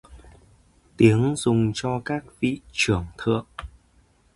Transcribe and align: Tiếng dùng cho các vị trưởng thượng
Tiếng 0.97 1.35
dùng 1.35 1.71
cho 1.75 2.01
các 2.05 2.25
vị 2.39 2.59
trưởng 2.71 3.05
thượng 3.17 3.45